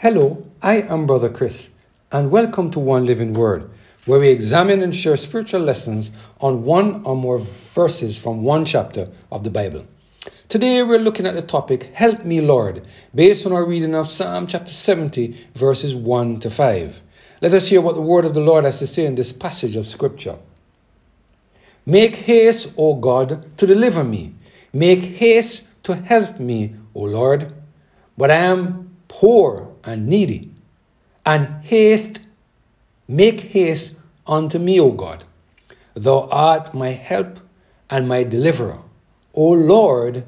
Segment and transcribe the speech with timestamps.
[0.00, 1.70] Hello, I am Brother Chris,
[2.12, 3.68] and welcome to One Living Word,
[4.06, 9.08] where we examine and share spiritual lessons on one or more verses from one chapter
[9.32, 9.84] of the Bible.
[10.48, 14.46] Today we're looking at the topic Help Me Lord, based on our reading of Psalm
[14.46, 17.02] chapter 70, verses 1 to 5.
[17.40, 19.74] Let us hear what the word of the Lord has to say in this passage
[19.74, 20.38] of Scripture.
[21.84, 24.36] Make haste, O God, to deliver me.
[24.72, 27.52] Make haste to help me, O Lord.
[28.16, 30.50] But I am poor and needy.
[31.24, 32.20] And haste,
[33.06, 35.24] make haste unto me, O God.
[35.94, 37.40] Thou art my help
[37.90, 38.78] and my deliverer.
[39.34, 40.24] O Lord,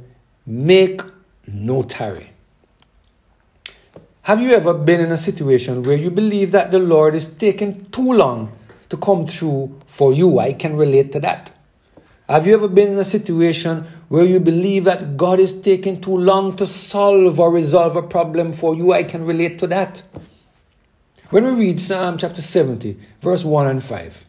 [0.46, 1.00] make
[1.46, 2.30] no tarry.
[4.22, 7.86] Have you ever been in a situation where you believe that the Lord is taking
[7.86, 8.52] too long
[8.88, 10.38] to come through for you?
[10.38, 11.52] I can relate to that.
[12.30, 16.16] Have you ever been in a situation where you believe that God is taking too
[16.16, 18.92] long to solve or resolve a problem for you?
[18.92, 20.04] I can relate to that.
[21.30, 24.24] When we read Psalm chapter 70, verse 1 and 5,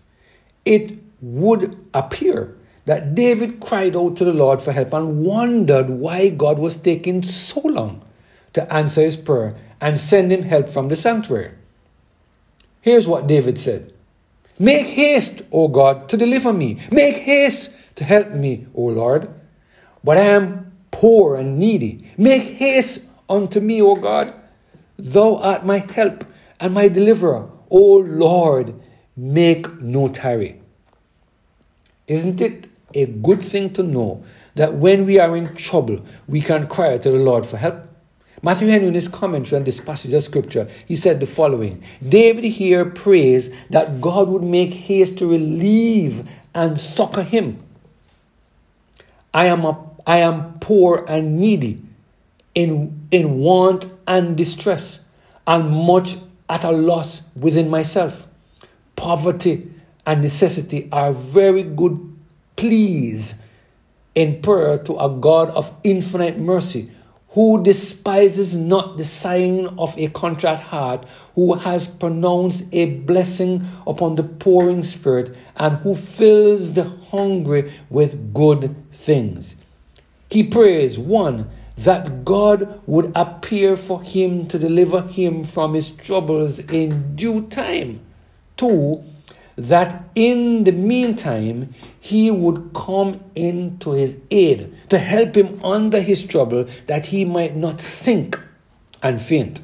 [0.65, 6.29] it would appear that David cried out to the Lord for help and wondered why
[6.29, 8.03] God was taking so long
[8.53, 11.51] to answer his prayer and send him help from the sanctuary.
[12.81, 13.93] Here's what David said
[14.57, 16.79] Make haste, O God, to deliver me.
[16.91, 19.29] Make haste to help me, O Lord.
[20.03, 22.11] But I am poor and needy.
[22.17, 24.33] Make haste unto me, O God.
[24.97, 26.25] Thou art my help
[26.59, 27.49] and my deliverer.
[27.69, 28.75] O Lord,
[29.15, 30.61] make no tarry.
[32.07, 34.23] Isn't it a good thing to know
[34.55, 37.87] that when we are in trouble, we can cry out to the Lord for help?
[38.43, 42.43] Matthew Henry, in his commentary on this passage of scripture, he said the following David
[42.43, 47.63] here prays that God would make haste to relieve and succor him.
[49.33, 51.81] I am, a, I am poor and needy,
[52.53, 54.99] in, in want and distress,
[55.47, 56.17] and much
[56.49, 58.27] at a loss within myself.
[58.95, 59.71] Poverty
[60.05, 62.15] and necessity are very good
[62.55, 63.35] pleas
[64.15, 66.91] in prayer to a God of infinite mercy
[67.31, 71.05] who despises not the sighing of a contrite heart,
[71.35, 78.33] who has pronounced a blessing upon the pouring spirit, and who fills the hungry with
[78.33, 79.55] good things.
[80.29, 86.59] He prays, one, that God would appear for him to deliver him from his troubles
[86.59, 88.01] in due time.
[88.57, 89.03] Two,
[89.67, 96.25] that in the meantime he would come into his aid to help him under his
[96.25, 98.39] trouble that he might not sink
[99.03, 99.61] and faint.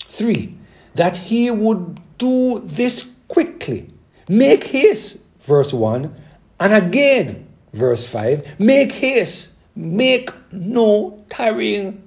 [0.00, 0.56] Three,
[0.94, 3.90] that he would do this quickly.
[4.28, 6.14] Make haste, verse 1,
[6.58, 12.02] and again, verse 5, make haste, make no tarrying.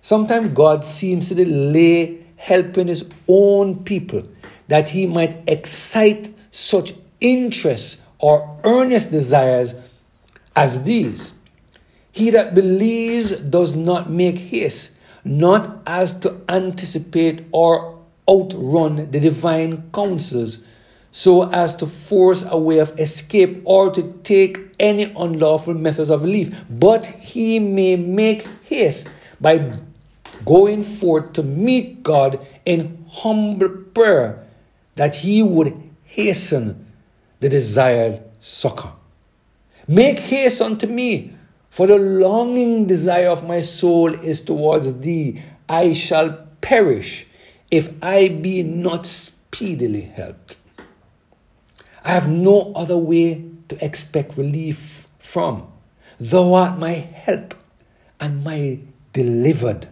[0.00, 4.22] Sometimes God seems to delay helping his own people
[4.68, 9.74] that he might excite such interest or earnest desires
[10.54, 11.32] as these.
[12.12, 14.90] He that believes does not make haste,
[15.24, 17.98] not as to anticipate or
[18.28, 20.58] outrun the divine counsels,
[21.10, 26.24] so as to force a way of escape or to take any unlawful methods of
[26.24, 29.06] relief, but he may make haste
[29.40, 29.78] by
[30.44, 34.44] going forth to meet God in humble prayer
[34.98, 35.72] that he would
[36.02, 36.84] hasten
[37.38, 38.90] the desired succor.
[39.86, 41.34] Make haste unto me,
[41.70, 45.40] for the longing desire of my soul is towards thee.
[45.68, 47.26] I shall perish
[47.70, 50.56] if I be not speedily helped.
[52.04, 55.70] I have no other way to expect relief from.
[56.18, 57.54] Thou art my help
[58.18, 58.80] and my
[59.12, 59.86] delivered.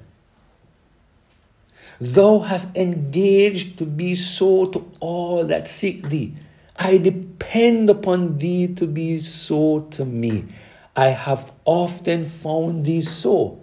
[2.01, 6.35] Thou hast engaged to be so to all that seek thee.
[6.77, 10.45] I depend upon thee to be so to me.
[10.95, 13.61] I have often found thee so,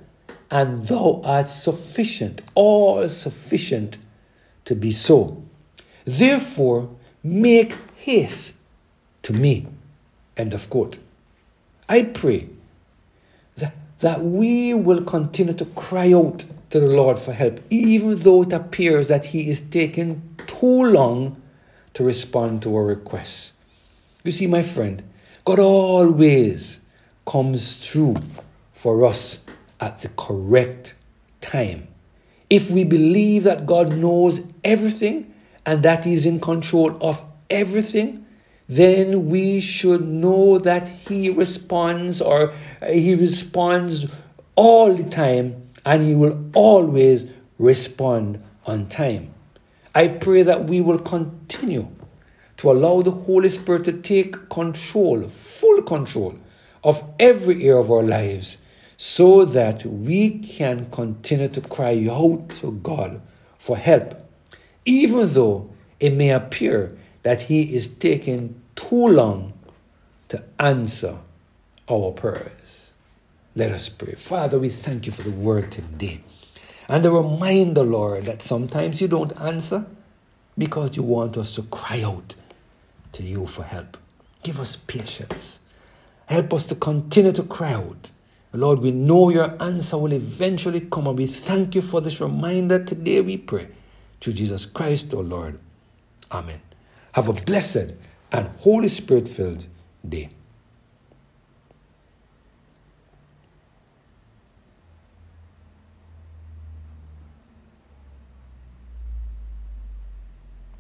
[0.50, 3.97] and thou art sufficient, all sufficient
[4.65, 5.44] to be so.
[6.06, 6.89] Therefore,
[7.24, 8.53] make haste
[9.24, 9.68] to me.
[10.38, 11.00] End of quote.
[11.88, 12.50] I pray
[14.03, 18.51] that, we will continue to cry out to the Lord for help, even though it
[18.51, 21.41] appears that He is taking too long
[21.94, 23.53] to respond to our requests.
[24.23, 25.03] You see, my friend,
[25.45, 26.81] God always
[27.25, 28.17] comes through
[28.73, 29.39] for us
[29.79, 30.95] at the correct
[31.39, 31.88] time.
[32.49, 35.33] If we believe that God knows everything
[35.65, 38.22] and that He is in control of everything,
[38.68, 44.07] then we should know that He responds or uh, He responds
[44.56, 47.25] all the time and He will always
[47.57, 49.33] respond on time.
[49.95, 51.88] I pray that we will continue
[52.57, 56.36] to allow the Holy Spirit to take control, full control
[56.83, 58.57] of every area of our lives
[58.98, 63.21] so that we can continue to cry out to God
[63.57, 64.16] for help,
[64.86, 65.69] even though
[66.00, 69.53] it may appear that He is taking too long
[70.29, 71.17] to answer
[71.89, 72.91] our prayers.
[73.55, 74.15] Let us pray.
[74.15, 76.21] Father, we thank you for the word today.
[76.87, 79.85] And a reminder, Lord, that sometimes you don't answer
[80.57, 82.35] because you want us to cry out
[83.13, 83.97] to you for help.
[84.43, 85.59] Give us patience.
[86.25, 88.11] Help us to continue to cry out.
[88.53, 92.83] Lord, we know your answer will eventually come, and we thank you for this reminder
[92.83, 93.67] today, we pray.
[94.21, 95.59] Through Jesus Christ, our Lord.
[96.31, 96.61] Amen.
[97.13, 97.94] Have a blessed
[98.31, 99.65] and Holy Spirit filled
[100.07, 100.30] day.